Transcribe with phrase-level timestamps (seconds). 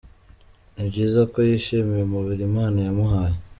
[0.73, 3.35] Ni byiza ko yishimiye umubiri imana yamuhaye.